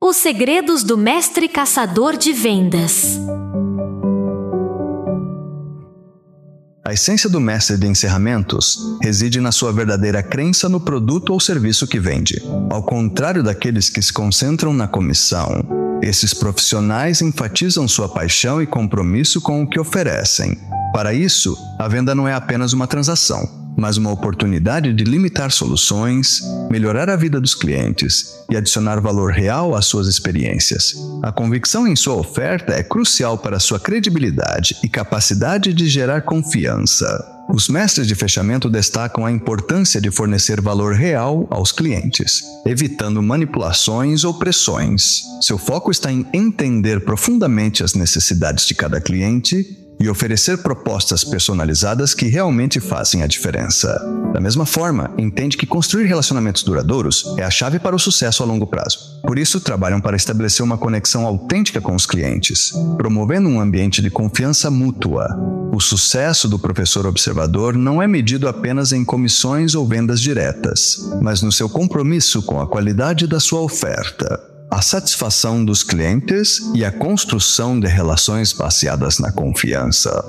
Os 0.00 0.16
segredos 0.16 0.82
do 0.82 0.96
mestre 0.96 1.48
caçador 1.48 2.16
de 2.16 2.32
vendas. 2.32 3.18
A 6.88 6.94
essência 6.94 7.28
do 7.28 7.38
mestre 7.38 7.76
de 7.76 7.86
encerramentos 7.86 8.78
reside 9.02 9.42
na 9.42 9.52
sua 9.52 9.70
verdadeira 9.70 10.22
crença 10.22 10.70
no 10.70 10.80
produto 10.80 11.34
ou 11.34 11.38
serviço 11.38 11.86
que 11.86 12.00
vende. 12.00 12.42
Ao 12.70 12.82
contrário 12.82 13.42
daqueles 13.42 13.90
que 13.90 14.00
se 14.00 14.10
concentram 14.10 14.72
na 14.72 14.88
comissão, 14.88 15.62
esses 16.02 16.32
profissionais 16.32 17.20
enfatizam 17.20 17.88
sua 17.88 18.08
paixão 18.08 18.62
e 18.62 18.66
compromisso 18.66 19.40
com 19.40 19.62
o 19.62 19.66
que 19.68 19.80
oferecem. 19.80 20.56
Para 20.92 21.12
isso, 21.12 21.56
a 21.78 21.86
venda 21.88 22.14
não 22.14 22.26
é 22.26 22.34
apenas 22.34 22.72
uma 22.72 22.86
transação, 22.86 23.48
mas 23.76 23.96
uma 23.96 24.10
oportunidade 24.10 24.92
de 24.92 25.04
limitar 25.04 25.50
soluções, 25.50 26.40
melhorar 26.70 27.08
a 27.08 27.16
vida 27.16 27.40
dos 27.40 27.54
clientes 27.54 28.34
e 28.50 28.56
adicionar 28.56 29.00
valor 29.00 29.32
real 29.32 29.74
às 29.74 29.86
suas 29.86 30.08
experiências. 30.08 30.94
A 31.22 31.30
convicção 31.30 31.86
em 31.86 31.94
sua 31.94 32.14
oferta 32.14 32.72
é 32.72 32.82
crucial 32.82 33.38
para 33.38 33.60
sua 33.60 33.78
credibilidade 33.78 34.76
e 34.82 34.88
capacidade 34.88 35.72
de 35.72 35.88
gerar 35.88 36.22
confiança. 36.22 37.37
Os 37.50 37.66
mestres 37.66 38.06
de 38.06 38.14
fechamento 38.14 38.68
destacam 38.68 39.24
a 39.24 39.32
importância 39.32 40.00
de 40.00 40.10
fornecer 40.10 40.60
valor 40.60 40.94
real 40.94 41.46
aos 41.50 41.72
clientes, 41.72 42.42
evitando 42.66 43.22
manipulações 43.22 44.22
ou 44.22 44.34
pressões. 44.34 45.22
Seu 45.40 45.56
foco 45.56 45.90
está 45.90 46.12
em 46.12 46.26
entender 46.32 47.04
profundamente 47.04 47.82
as 47.82 47.94
necessidades 47.94 48.66
de 48.66 48.74
cada 48.74 49.00
cliente 49.00 49.87
e 50.00 50.08
oferecer 50.08 50.58
propostas 50.58 51.24
personalizadas 51.24 52.14
que 52.14 52.26
realmente 52.26 52.80
fazem 52.80 53.22
a 53.22 53.26
diferença. 53.26 53.98
Da 54.32 54.40
mesma 54.40 54.64
forma, 54.64 55.10
entende 55.18 55.56
que 55.56 55.66
construir 55.66 56.06
relacionamentos 56.06 56.62
duradouros 56.62 57.34
é 57.36 57.42
a 57.42 57.50
chave 57.50 57.78
para 57.78 57.96
o 57.96 57.98
sucesso 57.98 58.42
a 58.42 58.46
longo 58.46 58.66
prazo. 58.66 59.20
Por 59.22 59.38
isso, 59.38 59.60
trabalham 59.60 60.00
para 60.00 60.16
estabelecer 60.16 60.64
uma 60.64 60.78
conexão 60.78 61.26
autêntica 61.26 61.80
com 61.80 61.94
os 61.94 62.06
clientes, 62.06 62.72
promovendo 62.96 63.48
um 63.48 63.60
ambiente 63.60 64.00
de 64.00 64.10
confiança 64.10 64.70
mútua. 64.70 65.26
O 65.72 65.80
sucesso 65.80 66.48
do 66.48 66.58
professor 66.58 67.06
observador 67.06 67.76
não 67.76 68.02
é 68.02 68.06
medido 68.06 68.48
apenas 68.48 68.92
em 68.92 69.04
comissões 69.04 69.74
ou 69.74 69.86
vendas 69.86 70.20
diretas, 70.20 71.10
mas 71.20 71.42
no 71.42 71.52
seu 71.52 71.68
compromisso 71.68 72.42
com 72.42 72.60
a 72.60 72.66
qualidade 72.66 73.26
da 73.26 73.40
sua 73.40 73.60
oferta 73.60 74.57
a 74.70 74.82
satisfação 74.82 75.64
dos 75.64 75.82
clientes 75.82 76.60
e 76.74 76.84
a 76.84 76.92
construção 76.92 77.78
de 77.78 77.86
relações 77.86 78.52
baseadas 78.52 79.18
na 79.18 79.32
confiança. 79.32 80.24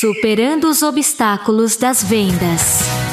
Superando 0.00 0.68
os 0.68 0.82
obstáculos 0.82 1.76
das 1.76 2.02
vendas. 2.02 3.03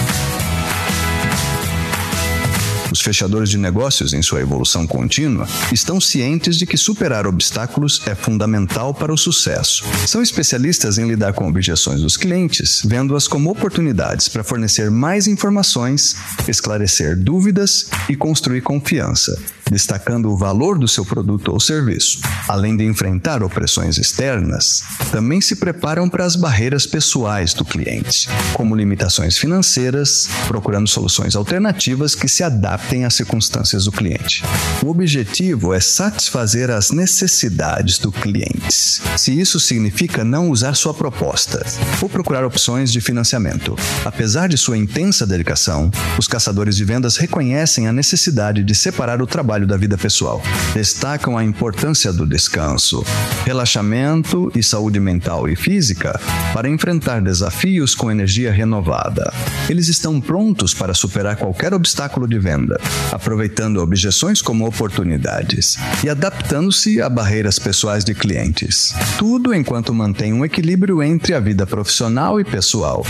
Fechadores 3.01 3.49
de 3.49 3.57
negócios, 3.57 4.13
em 4.13 4.21
sua 4.21 4.41
evolução 4.41 4.85
contínua, 4.85 5.47
estão 5.71 5.99
cientes 5.99 6.55
de 6.55 6.65
que 6.65 6.77
superar 6.77 7.25
obstáculos 7.25 8.01
é 8.05 8.13
fundamental 8.13 8.93
para 8.93 9.11
o 9.11 9.17
sucesso. 9.17 9.83
São 10.05 10.21
especialistas 10.21 10.97
em 10.97 11.07
lidar 11.07 11.33
com 11.33 11.47
objeções 11.47 12.01
dos 12.01 12.15
clientes, 12.15 12.81
vendo-as 12.85 13.27
como 13.27 13.49
oportunidades 13.49 14.29
para 14.29 14.43
fornecer 14.43 14.91
mais 14.91 15.27
informações, 15.27 16.15
esclarecer 16.47 17.17
dúvidas 17.17 17.87
e 18.07 18.15
construir 18.15 18.61
confiança 18.61 19.35
destacando 19.71 20.29
o 20.29 20.35
valor 20.35 20.77
do 20.77 20.85
seu 20.85 21.05
produto 21.05 21.53
ou 21.53 21.59
serviço. 21.59 22.19
Além 22.45 22.75
de 22.75 22.83
enfrentar 22.83 23.41
opressões 23.41 23.97
externas, 23.97 24.83
também 25.13 25.39
se 25.39 25.55
preparam 25.55 26.09
para 26.09 26.25
as 26.25 26.35
barreiras 26.35 26.85
pessoais 26.85 27.53
do 27.53 27.63
cliente, 27.63 28.27
como 28.53 28.75
limitações 28.75 29.37
financeiras, 29.37 30.27
procurando 30.45 30.89
soluções 30.89 31.37
alternativas 31.37 32.13
que 32.13 32.27
se 32.27 32.43
adaptem 32.43 32.90
às 33.05 33.13
circunstâncias 33.13 33.85
do 33.85 33.91
cliente. 33.91 34.43
O 34.83 34.89
objetivo 34.89 35.73
é 35.73 35.79
satisfazer 35.79 36.69
as 36.69 36.91
necessidades 36.91 37.97
do 37.97 38.11
cliente. 38.11 39.01
Se 39.17 39.39
isso 39.39 39.59
significa 39.59 40.23
não 40.23 40.49
usar 40.49 40.75
sua 40.75 40.93
proposta 40.93 41.65
ou 42.01 42.09
procurar 42.09 42.45
opções 42.45 42.91
de 42.91 42.99
financiamento. 42.99 43.75
Apesar 44.03 44.49
de 44.49 44.57
sua 44.57 44.77
intensa 44.77 45.25
dedicação, 45.25 45.89
os 46.17 46.27
caçadores 46.27 46.75
de 46.75 46.83
vendas 46.83 47.15
reconhecem 47.17 47.87
a 47.87 47.93
necessidade 47.93 48.63
de 48.63 48.75
separar 48.75 49.21
o 49.21 49.27
trabalho 49.27 49.65
da 49.65 49.77
vida 49.77 49.97
pessoal. 49.97 50.41
Destacam 50.73 51.37
a 51.37 51.43
importância 51.43 52.11
do 52.11 52.25
descanso, 52.25 53.05
relaxamento 53.45 54.51
e 54.53 54.61
saúde 54.61 54.99
mental 54.99 55.47
e 55.47 55.55
física 55.55 56.19
para 56.53 56.69
enfrentar 56.69 57.21
desafios 57.21 57.95
com 57.95 58.11
energia 58.11 58.51
renovada. 58.51 59.31
Eles 59.69 59.87
estão 59.87 60.19
prontos 60.19 60.73
para 60.73 60.93
superar 60.93 61.35
qualquer 61.35 61.73
obstáculo 61.73 62.27
de 62.27 62.39
venda, 62.39 62.80
aproveitando 63.11 63.77
objeções 63.77 64.41
como 64.41 64.65
oportunidades 64.65 65.77
e 66.03 66.09
adaptando-se 66.09 67.01
a 67.01 67.09
barreiras 67.09 67.59
pessoais 67.59 68.03
de 68.03 68.13
clientes. 68.13 68.93
Tudo 69.17 69.53
enquanto 69.53 69.93
mantém 69.93 70.33
um 70.33 70.45
equilíbrio 70.45 71.01
entre 71.03 71.33
a 71.33 71.39
vida 71.39 71.65
profissional 71.65 72.39
e 72.39 72.43
pessoal. 72.43 73.05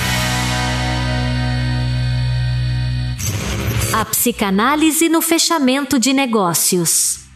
A 3.93 4.05
psicanálise 4.05 5.09
no 5.09 5.21
fechamento 5.21 5.99
de 5.99 6.13
negócios. 6.13 7.30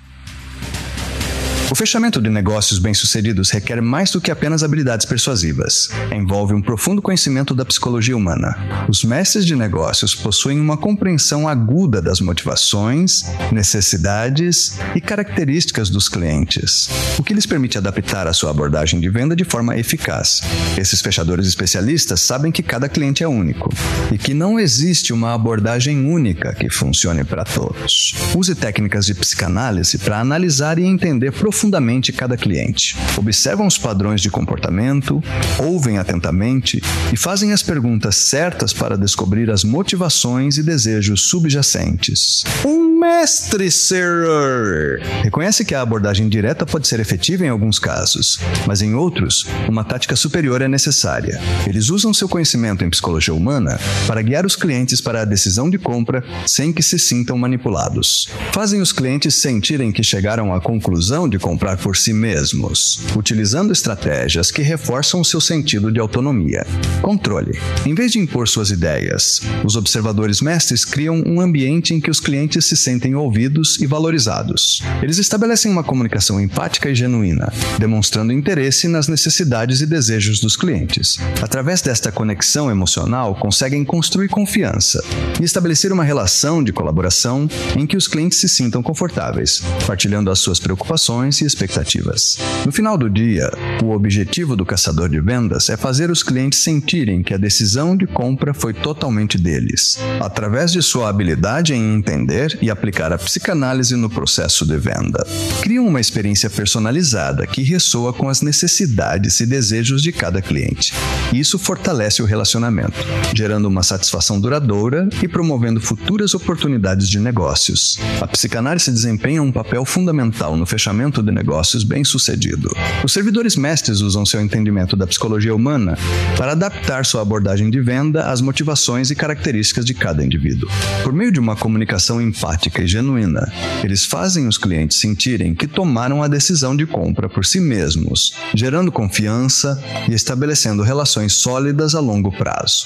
O 1.72 1.74
fechamento 1.74 2.22
de 2.22 2.30
negócios 2.30 2.78
bem-sucedidos 2.78 3.50
requer 3.50 3.82
mais 3.82 4.12
do 4.12 4.22
que 4.22 4.30
apenas 4.30 4.62
habilidades 4.62 5.04
persuasivas. 5.04 5.90
Envolve 6.16 6.54
um 6.54 6.62
profundo 6.62 7.02
conhecimento 7.02 7.56
da 7.56 7.66
psicologia 7.66 8.16
humana. 8.16 8.56
Os 8.88 9.04
mestres 9.04 9.46
de 9.46 9.56
negócios 9.56 10.14
possuem 10.14 10.60
uma 10.60 10.78
compreensão 10.78 11.48
aguda 11.48 12.04
das 12.04 12.22
motivações, 12.22 13.24
necessidades 13.52 14.78
e 14.94 15.02
características 15.02 15.90
dos 15.90 16.08
clientes, 16.08 16.88
o 17.18 17.24
que 17.24 17.34
lhes 17.34 17.48
permite 17.48 17.80
adaptar 17.80 18.28
a 18.28 18.34
sua 18.34 18.52
abordagem 18.52 19.00
de 19.00 19.10
venda 19.10 19.36
de 19.36 19.44
forma 19.44 19.76
eficaz. 19.76 20.42
Esses 20.78 21.02
fechadores 21.02 21.48
especialistas 21.48 22.22
sabem 22.22 22.52
que 22.52 22.62
cada 22.62 22.88
cliente 22.88 23.24
é 23.24 23.28
único 23.28 23.70
e 24.12 24.20
que 24.20 24.36
não 24.36 24.60
existe 24.60 25.12
uma 25.12 25.34
abordagem 25.34 26.06
única 26.06 26.54
que 26.54 26.70
funcione 26.70 27.24
para 27.24 27.44
todos. 27.44 28.14
Use 28.36 28.54
técnicas 28.54 29.08
de 29.08 29.16
psicanálise 29.16 29.98
para 29.98 30.20
analisar 30.20 30.78
e 30.78 30.84
entender 30.84 31.32
profundamente 31.32 31.55
profundamente 31.56 32.12
cada 32.12 32.36
cliente, 32.36 32.98
observam 33.18 33.66
os 33.66 33.78
padrões 33.78 34.20
de 34.20 34.30
comportamento, 34.30 35.24
ouvem 35.58 35.98
atentamente 35.98 36.82
e 37.14 37.16
fazem 37.16 37.54
as 37.54 37.64
perguntas 37.64 38.18
certas 38.18 38.74
para 38.74 38.98
descobrir 38.98 39.50
as 39.50 39.64
motivações 39.64 40.58
e 40.58 40.64
desejos 40.64 41.30
subjacentes. 41.30 42.44
Um 42.66 43.00
mestre 43.00 43.72
ser 43.72 45.00
reconhece 45.24 45.64
que 45.64 45.74
a 45.74 45.82
abordagem 45.82 46.28
direta 46.28 46.66
pode 46.66 46.88
ser 46.88 47.00
efetiva 47.00 47.46
em 47.46 47.50
alguns 47.50 47.80
casos, 47.80 48.40
mas 48.68 48.82
em 48.82 48.94
outros, 48.94 49.46
uma 49.70 49.84
tática 49.84 50.16
superior 50.16 50.62
é 50.62 50.68
necessária. 50.68 51.40
Eles 51.68 51.90
usam 51.90 52.14
seu 52.14 52.28
conhecimento 52.28 52.84
em 52.84 52.90
psicologia 52.90 53.34
humana 53.34 53.80
para 54.08 54.22
guiar 54.22 54.46
os 54.46 54.56
clientes 54.56 55.00
para 55.00 55.22
a 55.22 55.26
decisão 55.26 55.70
de 55.70 55.78
compra 55.78 56.22
sem 56.46 56.74
que 56.74 56.84
se 56.84 57.00
sintam 57.00 57.38
manipulados. 57.38 58.28
Fazem 58.52 58.82
os 58.82 58.92
clientes 58.92 59.36
sentirem 59.36 59.92
que 59.92 60.04
chegaram 60.04 60.54
à 60.54 60.60
conclusão 60.60 61.30
de 61.30 61.38
comprar 61.46 61.78
por 61.78 61.96
si 61.96 62.12
mesmos, 62.12 63.00
utilizando 63.16 63.72
estratégias 63.72 64.50
que 64.50 64.64
reforçam 64.64 65.24
seu 65.24 65.40
sentido 65.40 65.92
de 65.92 66.00
autonomia. 66.00 66.66
Controle. 67.04 67.52
Em 67.86 67.94
vez 67.94 68.12
de 68.12 68.18
impor 68.18 68.48
suas 68.48 68.72
ideias, 68.72 69.42
os 69.64 69.76
observadores 69.76 70.42
mestres 70.42 70.84
criam 70.84 71.22
um 71.24 71.40
ambiente 71.40 71.94
em 71.94 72.02
que 72.02 72.10
os 72.10 72.20
clientes 72.20 72.66
se 72.66 72.76
sentem 72.76 73.14
ouvidos 73.14 73.80
e 73.80 73.86
valorizados. 73.86 74.82
Eles 75.04 75.20
estabelecem 75.20 75.72
uma 75.72 75.84
comunicação 75.84 76.42
empática 76.42 76.90
e 76.90 76.96
genuína, 76.96 77.54
demonstrando 77.78 78.34
interesse 78.34 78.88
nas 78.88 79.08
necessidades 79.08 79.82
e 79.82 79.86
desejos 79.86 80.40
dos 80.40 80.58
clientes. 80.58 81.20
Através 81.44 81.80
desta 81.80 82.12
conexão 82.12 82.72
emocional, 82.72 83.36
conseguem 83.36 83.86
construir 83.86 84.30
confiança 84.30 85.00
e 85.40 85.44
estabelecer 85.44 85.94
uma 85.94 86.04
relação 86.04 86.64
de 86.64 86.74
colaboração 86.74 87.48
em 87.78 87.86
que 87.86 87.96
os 87.96 88.08
clientes 88.08 88.40
se 88.40 88.50
sintam 88.50 88.82
confortáveis, 88.82 89.62
partilhando 89.86 90.32
as 90.32 90.40
suas 90.40 90.60
preocupações 90.60 91.35
e 91.42 91.46
expectativas. 91.46 92.38
No 92.66 92.72
final 92.72 92.98
do 92.98 93.10
dia, 93.10 93.52
o 93.84 93.92
objetivo 93.92 94.56
do 94.56 94.66
caçador 94.66 95.10
de 95.10 95.20
vendas 95.20 95.70
é 95.70 95.78
fazer 95.78 96.10
os 96.10 96.24
clientes 96.24 96.60
sentirem 96.60 97.24
que 97.24 97.34
a 97.34 97.38
decisão 97.38 97.96
de 97.96 98.08
compra 98.08 98.54
foi 98.54 98.74
totalmente 98.74 99.38
deles, 99.38 99.98
através 100.20 100.72
de 100.72 100.82
sua 100.82 101.10
habilidade 101.10 101.74
em 101.74 101.96
entender 101.96 102.58
e 102.62 102.70
aplicar 102.70 103.12
a 103.14 103.18
psicanálise 103.18 103.96
no 103.96 104.10
processo 104.10 104.66
de 104.66 104.78
venda. 104.78 105.26
Criam 105.62 105.88
uma 105.88 106.02
experiência 106.02 106.50
personalizada 106.50 107.46
que 107.46 107.62
ressoa 107.64 108.14
com 108.14 108.30
as 108.30 108.42
necessidades 108.42 109.40
e 109.40 109.46
desejos 109.46 110.02
de 110.02 110.12
cada 110.12 110.42
cliente. 110.42 110.94
Isso 111.34 111.58
fortalece 111.58 112.22
o 112.22 112.26
relacionamento, 112.26 112.98
gerando 113.36 113.68
uma 113.68 113.84
satisfação 113.84 114.40
duradoura 114.40 115.10
e 115.22 115.28
promovendo 115.28 115.82
futuras 115.82 116.34
oportunidades 116.34 117.10
de 117.10 117.20
negócios. 117.20 118.00
A 118.22 118.28
psicanálise 118.28 118.92
desempenha 118.92 119.42
um 119.42 119.52
papel 119.52 119.86
fundamental 119.86 120.56
no 120.56 120.66
fechamento 120.66 121.22
de 121.26 121.32
negócios 121.32 121.84
bem-sucedido. 121.84 122.70
Os 123.04 123.12
servidores 123.12 123.56
mestres 123.56 124.02
usam 124.02 124.26
seu 124.26 124.40
entendimento 124.40 124.96
da 124.96 125.08
psicologia 125.08 125.54
humana 125.54 125.98
para 126.38 126.54
adaptar 126.54 127.06
sua 127.06 127.22
abordagem 127.22 127.70
de 127.70 127.82
venda 127.82 128.30
às 128.30 128.40
motivações 128.42 129.12
e 129.12 129.16
características 129.16 129.84
de 129.84 129.94
cada 129.94 130.24
indivíduo. 130.24 130.70
Por 131.04 131.12
meio 131.12 131.32
de 131.32 131.40
uma 131.40 131.56
comunicação 131.56 132.22
empática 132.22 132.82
e 132.82 132.88
genuína, 132.88 133.52
eles 133.84 134.06
fazem 134.06 134.48
os 134.48 134.58
clientes 134.58 134.98
sentirem 134.98 135.54
que 135.54 135.68
tomaram 135.68 136.24
a 136.24 136.28
decisão 136.28 136.76
de 136.76 136.86
compra 136.86 137.28
por 137.28 137.46
si 137.46 137.60
mesmos, 137.60 138.34
gerando 138.54 138.92
confiança 138.92 139.82
e 140.08 140.14
estabelecendo 140.14 140.84
relações 140.84 141.34
sólidas 141.34 141.96
a 141.96 142.00
longo 142.00 142.32
prazo. 142.32 142.86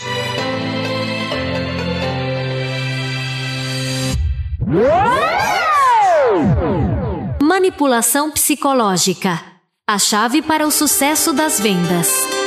Manipulação 7.49 8.29
psicológica 8.29 9.43
a 9.87 9.97
chave 9.97 10.39
para 10.39 10.67
o 10.67 10.69
sucesso 10.69 11.33
das 11.33 11.59
vendas. 11.59 12.38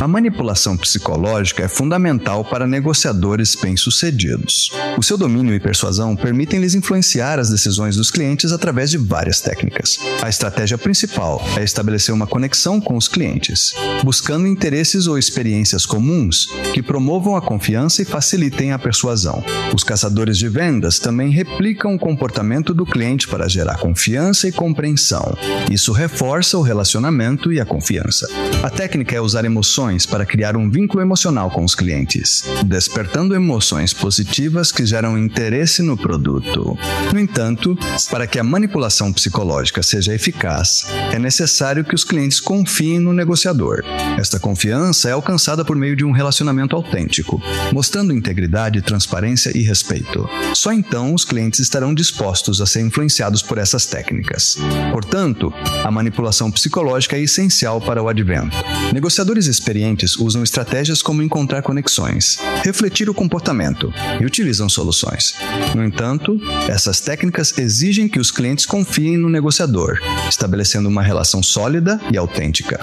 A 0.00 0.08
manipulação 0.08 0.78
psicológica 0.78 1.62
é 1.62 1.68
fundamental 1.68 2.42
para 2.42 2.66
negociadores 2.66 3.54
bem-sucedidos. 3.54 4.70
O 4.96 5.02
seu 5.02 5.18
domínio 5.18 5.54
e 5.54 5.60
persuasão 5.60 6.16
permitem-lhes 6.16 6.74
influenciar 6.74 7.38
as 7.38 7.50
decisões 7.50 7.96
dos 7.96 8.10
clientes 8.10 8.50
através 8.50 8.90
de 8.90 8.96
várias 8.96 9.42
técnicas. 9.42 9.98
A 10.22 10.28
estratégia 10.30 10.78
principal 10.78 11.46
é 11.54 11.62
estabelecer 11.62 12.14
uma 12.14 12.26
conexão 12.26 12.80
com 12.80 12.96
os 12.96 13.08
clientes, 13.08 13.74
buscando 14.02 14.46
interesses 14.46 15.06
ou 15.06 15.18
experiências 15.18 15.84
comuns 15.84 16.46
que 16.72 16.82
promovam 16.82 17.36
a 17.36 17.42
confiança 17.42 18.00
e 18.00 18.06
facilitem 18.06 18.72
a 18.72 18.78
persuasão. 18.78 19.44
Os 19.74 19.84
caçadores 19.84 20.38
de 20.38 20.48
vendas 20.48 20.98
também 20.98 21.30
replicam 21.30 21.94
o 21.94 21.98
comportamento 21.98 22.72
do 22.72 22.86
cliente 22.86 23.28
para 23.28 23.48
gerar 23.48 23.76
confiança 23.76 24.48
e 24.48 24.52
compreensão. 24.52 25.36
Isso 25.70 25.92
reforça 25.92 26.56
o 26.56 26.62
relacionamento 26.62 27.52
e 27.52 27.60
a 27.60 27.66
confiança. 27.66 28.26
A 28.62 28.70
técnica 28.70 29.14
é 29.14 29.20
usar 29.20 29.44
emoções 29.44 29.89
para 30.06 30.24
criar 30.24 30.56
um 30.56 30.70
vínculo 30.70 31.02
emocional 31.02 31.50
com 31.50 31.64
os 31.64 31.74
clientes, 31.74 32.44
despertando 32.64 33.34
emoções 33.34 33.92
positivas 33.92 34.70
que 34.70 34.86
geram 34.86 35.18
interesse 35.18 35.82
no 35.82 35.96
produto. 35.96 36.78
No 37.12 37.18
entanto, 37.18 37.76
para 38.08 38.26
que 38.26 38.38
a 38.38 38.44
manipulação 38.44 39.12
psicológica 39.12 39.82
seja 39.82 40.14
eficaz, 40.14 40.86
é 41.12 41.18
necessário 41.18 41.84
que 41.84 41.94
os 41.94 42.04
clientes 42.04 42.38
confiem 42.38 43.00
no 43.00 43.12
negociador. 43.12 43.82
Esta 44.18 44.38
confiança 44.38 45.08
é 45.08 45.12
alcançada 45.12 45.64
por 45.64 45.74
meio 45.74 45.96
de 45.96 46.04
um 46.04 46.12
relacionamento 46.12 46.76
autêntico, 46.76 47.42
mostrando 47.72 48.12
integridade, 48.12 48.82
transparência 48.82 49.56
e 49.56 49.62
respeito. 49.62 50.28
Só 50.54 50.72
então 50.72 51.14
os 51.14 51.24
clientes 51.24 51.58
estarão 51.58 51.92
dispostos 51.92 52.60
a 52.60 52.66
ser 52.66 52.80
influenciados 52.80 53.42
por 53.42 53.58
essas 53.58 53.86
técnicas. 53.86 54.56
Portanto, 54.92 55.52
a 55.84 55.90
manipulação 55.90 56.50
psicológica 56.50 57.16
é 57.16 57.22
essencial 57.22 57.80
para 57.80 58.02
o 58.02 58.08
advento. 58.08 58.56
Negociadores 58.92 59.46
experientes 59.46 59.79
usam 60.18 60.42
estratégias 60.42 61.02
como 61.02 61.22
encontrar 61.22 61.62
conexões, 61.62 62.38
refletir 62.62 63.08
o 63.08 63.14
comportamento 63.14 63.92
e 64.20 64.24
utilizam 64.24 64.68
soluções. 64.68 65.34
No 65.74 65.84
entanto, 65.84 66.40
essas 66.68 67.00
técnicas 67.00 67.56
exigem 67.58 68.08
que 68.08 68.18
os 68.18 68.30
clientes 68.30 68.66
confiem 68.66 69.16
no 69.16 69.28
negociador, 69.28 69.98
estabelecendo 70.28 70.88
uma 70.88 71.02
relação 71.02 71.42
sólida 71.42 72.00
e 72.12 72.16
autêntica. 72.16 72.80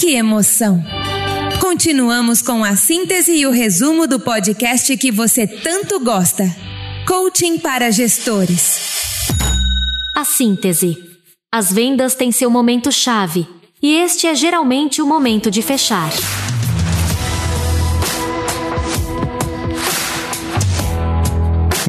Que 0.00 0.14
emoção! 0.14 0.82
Continuamos 1.60 2.40
com 2.40 2.64
a 2.64 2.74
síntese 2.76 3.32
e 3.32 3.46
o 3.46 3.50
resumo 3.50 4.06
do 4.06 4.18
podcast 4.18 4.96
que 4.96 5.10
você 5.10 5.46
tanto 5.46 6.00
gosta. 6.00 6.44
Coaching 7.06 7.58
para 7.58 7.90
gestores. 7.90 8.78
A 10.16 10.24
síntese. 10.24 10.96
As 11.52 11.72
vendas 11.72 12.14
têm 12.14 12.30
seu 12.30 12.50
momento 12.50 12.92
chave, 12.92 13.46
e 13.82 13.96
este 13.96 14.26
é 14.26 14.34
geralmente 14.34 15.00
o 15.00 15.06
momento 15.06 15.50
de 15.50 15.62
fechar. 15.62 16.10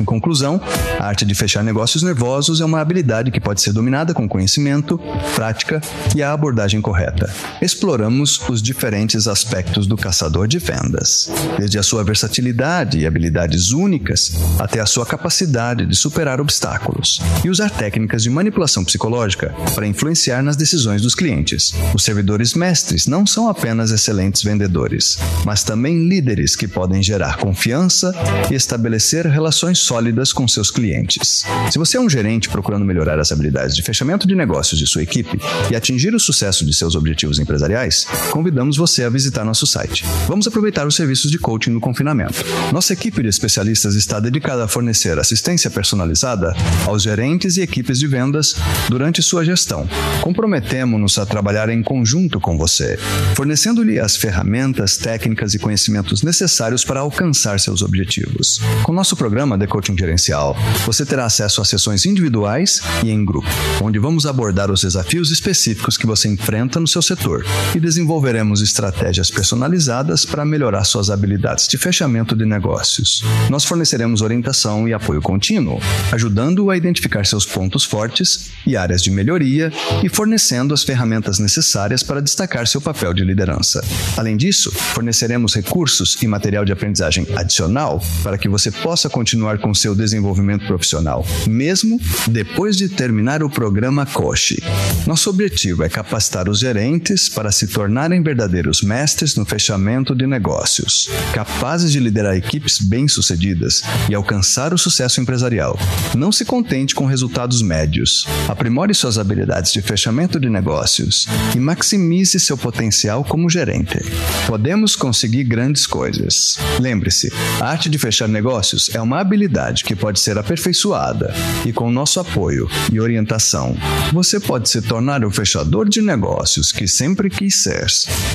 Conclusão, 0.09 0.59
a 0.97 1.05
arte 1.05 1.23
de 1.23 1.35
fechar 1.35 1.63
negócios 1.63 2.01
nervosos 2.01 2.59
é 2.59 2.65
uma 2.65 2.81
habilidade 2.81 3.29
que 3.29 3.39
pode 3.39 3.61
ser 3.61 3.71
dominada 3.71 4.11
com 4.11 4.27
conhecimento, 4.27 4.99
prática 5.35 5.79
e 6.15 6.23
a 6.23 6.33
abordagem 6.33 6.81
correta. 6.81 7.31
Exploramos 7.61 8.41
os 8.49 8.59
diferentes 8.59 9.27
aspectos 9.27 9.85
do 9.85 9.95
caçador 9.95 10.47
de 10.47 10.57
vendas, 10.57 11.29
desde 11.59 11.77
a 11.77 11.83
sua 11.83 12.03
versatilidade 12.03 12.97
e 12.97 13.05
habilidades 13.05 13.69
únicas 13.71 14.31
até 14.57 14.79
a 14.79 14.85
sua 14.87 15.05
capacidade 15.05 15.85
de 15.85 15.95
superar 15.95 16.41
obstáculos 16.41 17.21
e 17.45 17.49
usar 17.49 17.69
técnicas 17.69 18.23
de 18.23 18.31
manipulação 18.31 18.83
psicológica 18.83 19.53
para 19.75 19.85
influenciar 19.85 20.41
nas 20.41 20.55
decisões 20.55 21.03
dos 21.03 21.13
clientes. 21.13 21.71
Os 21.93 22.03
servidores 22.03 22.55
mestres 22.55 23.05
não 23.05 23.27
são 23.27 23.47
apenas 23.47 23.91
excelentes 23.91 24.41
vendedores, 24.41 25.19
mas 25.45 25.63
também 25.63 26.09
líderes 26.09 26.55
que 26.55 26.67
podem 26.67 27.03
gerar 27.03 27.37
confiança 27.37 28.11
e 28.49 28.55
estabelecer 28.55 29.27
relações 29.27 29.77
sólidas 29.77 29.98
sólidas 29.99 30.31
com 30.31 30.47
seus 30.47 30.71
clientes. 30.71 31.43
Se 31.69 31.77
você 31.77 31.97
é 31.97 31.99
um 31.99 32.09
gerente 32.09 32.47
procurando 32.47 32.85
melhorar 32.85 33.19
as 33.19 33.33
habilidades 33.33 33.75
de 33.75 33.83
fechamento 33.83 34.25
de 34.25 34.33
negócios 34.33 34.79
de 34.79 34.87
sua 34.87 35.03
equipe 35.03 35.37
e 35.69 35.75
atingir 35.75 36.15
o 36.15 36.19
sucesso 36.19 36.65
de 36.65 36.73
seus 36.73 36.95
objetivos 36.95 37.37
empresariais, 37.37 38.07
convidamos 38.31 38.77
você 38.77 39.03
a 39.03 39.09
visitar 39.09 39.43
nosso 39.43 39.67
site. 39.67 40.05
Vamos 40.25 40.47
aproveitar 40.47 40.87
os 40.87 40.95
serviços 40.95 41.29
de 41.29 41.37
coaching 41.37 41.71
no 41.71 41.81
confinamento. 41.81 42.45
Nossa 42.71 42.93
equipe 42.93 43.21
de 43.21 43.27
especialistas 43.27 43.95
está 43.95 44.21
dedicada 44.21 44.63
a 44.63 44.67
fornecer 44.69 45.19
assistência 45.19 45.69
personalizada 45.69 46.55
aos 46.85 47.03
gerentes 47.03 47.57
e 47.57 47.61
equipes 47.61 47.99
de 47.99 48.07
vendas 48.07 48.55
durante 48.87 49.21
sua 49.21 49.43
gestão. 49.43 49.85
Comprometemos-nos 50.21 51.17
a 51.17 51.25
trabalhar 51.25 51.67
em 51.67 51.83
conjunto 51.83 52.39
com 52.39 52.57
você, 52.57 52.97
fornecendo-lhe 53.35 53.99
as 53.99 54.15
ferramentas, 54.15 54.95
técnicas 54.95 55.53
e 55.53 55.59
conhecimentos 55.59 56.23
necessários 56.23 56.85
para 56.85 57.01
alcançar 57.01 57.59
seus 57.59 57.81
objetivos. 57.81 58.61
Com 58.83 58.93
nosso 58.93 59.17
programa 59.17 59.57
The 59.57 59.67
Coaching 59.67 59.88
coaching 59.89 59.97
gerencial, 59.97 60.55
você 60.85 61.05
terá 61.05 61.25
acesso 61.25 61.61
a 61.61 61.65
sessões 61.65 62.05
individuais 62.05 62.81
e 63.03 63.09
em 63.09 63.23
grupo, 63.25 63.47
onde 63.81 63.99
vamos 63.99 64.25
abordar 64.25 64.71
os 64.71 64.81
desafios 64.81 65.31
específicos 65.31 65.97
que 65.97 66.05
você 66.05 66.27
enfrenta 66.27 66.79
no 66.79 66.87
seu 66.87 67.01
setor 67.01 67.45
e 67.75 67.79
desenvolveremos 67.79 68.61
estratégias 68.61 69.29
personalizadas 69.31 70.25
para 70.25 70.45
melhorar 70.45 70.83
suas 70.83 71.09
habilidades 71.09 71.67
de 71.67 71.77
fechamento 71.77 72.35
de 72.35 72.45
negócios. 72.45 73.23
Nós 73.49 73.65
forneceremos 73.65 74.21
orientação 74.21 74.87
e 74.87 74.93
apoio 74.93 75.21
contínuo, 75.21 75.79
ajudando-o 76.11 76.69
a 76.69 76.77
identificar 76.77 77.25
seus 77.25 77.45
pontos 77.45 77.83
fortes 77.83 78.51
e 78.65 78.75
áreas 78.75 79.01
de 79.01 79.11
melhoria 79.11 79.71
e 80.03 80.09
fornecendo 80.09 80.73
as 80.73 80.83
ferramentas 80.83 81.39
necessárias 81.39 82.03
para 82.03 82.21
destacar 82.21 82.67
seu 82.67 82.81
papel 82.81 83.13
de 83.13 83.23
liderança. 83.23 83.83
Além 84.17 84.37
disso, 84.37 84.71
forneceremos 84.71 85.55
recursos 85.55 86.21
e 86.21 86.27
material 86.27 86.65
de 86.65 86.71
aprendizagem 86.71 87.25
adicional 87.35 88.01
para 88.23 88.37
que 88.37 88.49
você 88.49 88.71
possa 88.71 89.09
continuar 89.09 89.57
com 89.59 89.73
seu 89.79 89.95
desenvolvimento 89.95 90.65
profissional, 90.65 91.25
mesmo 91.47 91.99
depois 92.27 92.75
de 92.75 92.89
terminar 92.89 93.41
o 93.43 93.49
programa 93.49 94.05
COCHE. 94.05 94.61
Nosso 95.07 95.29
objetivo 95.29 95.83
é 95.83 95.89
capacitar 95.89 96.49
os 96.49 96.59
gerentes 96.59 97.29
para 97.29 97.51
se 97.51 97.67
tornarem 97.67 98.21
verdadeiros 98.21 98.81
mestres 98.81 99.35
no 99.35 99.45
fechamento 99.45 100.13
de 100.13 100.27
negócios, 100.27 101.09
capazes 101.33 101.91
de 101.91 101.99
liderar 101.99 102.35
equipes 102.35 102.79
bem-sucedidas 102.79 103.81
e 104.09 104.15
alcançar 104.15 104.73
o 104.73 104.77
sucesso 104.77 105.21
empresarial. 105.21 105.79
Não 106.15 106.31
se 106.31 106.45
contente 106.45 106.93
com 106.93 107.05
resultados 107.05 107.61
médios. 107.61 108.25
Aprimore 108.47 108.93
suas 108.93 109.17
habilidades 109.17 109.71
de 109.71 109.81
fechamento 109.81 110.39
de 110.39 110.49
negócios 110.49 111.27
e 111.55 111.59
maximize 111.59 112.39
seu 112.39 112.57
potencial 112.57 113.23
como 113.23 113.49
gerente. 113.49 113.99
Podemos 114.47 114.95
conseguir 114.95 115.43
grandes 115.43 115.87
coisas. 115.87 116.57
Lembre-se, 116.79 117.31
a 117.59 117.65
arte 117.69 117.89
de 117.89 117.97
fechar 117.97 118.27
negócios 118.27 118.89
é 118.93 119.01
uma 119.01 119.19
habilidade 119.19 119.68
habilidade 119.69 119.83
que 119.83 119.95
pode 119.95 120.19
ser 120.19 120.37
aperfeiçoada 120.37 121.33
e 121.65 121.71
com 121.71 121.91
nosso 121.91 122.19
apoio 122.19 122.67
e 122.91 122.99
orientação, 122.99 123.75
você 124.11 124.39
pode 124.39 124.69
se 124.69 124.81
tornar 124.81 125.23
o 125.23 125.31
fechador 125.31 125.87
de 125.87 126.01
negócios 126.01 126.71
que 126.71 126.87
sempre 126.87 127.29
quis 127.29 127.63
ser. 127.63 127.85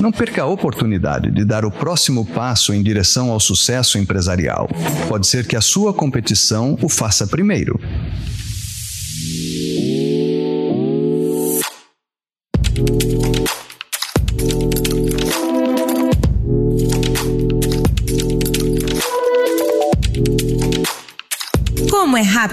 Não 0.01 0.11
perca 0.11 0.43
a 0.43 0.47
oportunidade 0.47 1.31
de 1.31 1.45
dar 1.45 1.65
o 1.65 1.71
próximo 1.71 2.25
passo 2.25 2.73
em 2.73 2.81
direção 2.81 3.29
ao 3.29 3.39
sucesso 3.39 3.97
empresarial. 3.97 4.67
Pode 5.07 5.27
ser 5.27 5.45
que 5.45 5.55
a 5.55 5.61
sua 5.61 5.93
competição 5.93 6.77
o 6.81 6.89
faça 6.89 7.27
primeiro. 7.27 7.79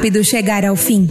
Rápido 0.02 0.24
chegar 0.24 0.64
ao 0.64 0.74
fim. 0.74 1.08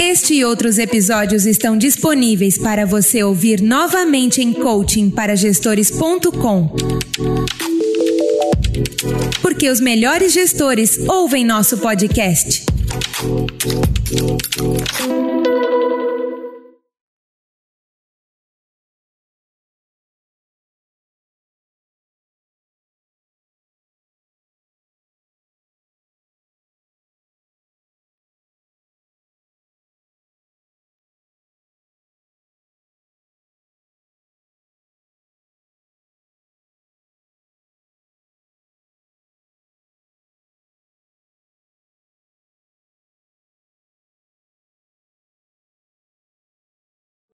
Este 0.00 0.34
e 0.34 0.44
outros 0.44 0.78
episódios 0.78 1.46
estão 1.46 1.76
disponíveis 1.76 2.56
para 2.56 2.86
você 2.86 3.24
ouvir 3.24 3.60
novamente 3.60 4.40
em 4.40 4.52
coachingparagestores.com. 4.52 6.76
Porque 9.42 9.68
os 9.68 9.80
melhores 9.80 10.32
gestores 10.32 10.96
ouvem 11.08 11.44
nosso 11.44 11.78
podcast. 11.78 12.64